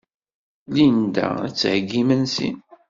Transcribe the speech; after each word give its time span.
Linda 0.75 1.25
ad 1.45 1.51
d-theyyi 1.53 1.97
imensi. 2.01 2.49